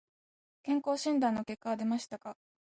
[0.63, 2.35] 健康診断の結果は出ましたか。